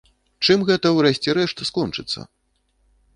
Чым 0.45 0.63
гэта, 0.69 0.91
у 0.95 1.03
рэшце 1.05 1.35
рэшт, 1.39 1.57
скончыцца? 1.71 2.25